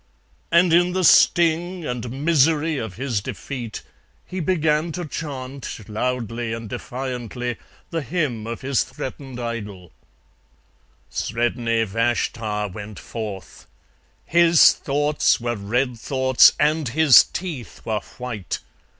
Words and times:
And 0.51 0.73
in 0.73 0.93
the 0.93 1.03
sting 1.03 1.85
and 1.85 2.25
misery 2.25 2.79
of 2.79 2.95
his 2.95 3.21
defeat, 3.21 3.83
he 4.25 4.39
began 4.39 4.91
to 4.93 5.05
chant 5.05 5.87
loudly 5.87 6.53
and 6.53 6.67
defiantly 6.67 7.57
the 7.91 8.01
hymn 8.01 8.47
of 8.47 8.61
his 8.61 8.81
threatened 8.83 9.39
idol: 9.39 9.91
Sredni 11.11 11.85
Vashtar 11.85 12.67
went 12.73 12.97
forth, 12.97 13.67
His 14.25 14.73
thoughts 14.73 15.39
were 15.39 15.55
red 15.55 15.99
thoughts 15.99 16.53
and 16.59 16.89
his 16.89 17.23
teeth 17.25 17.81
were 17.85 18.01
white. 18.17 18.57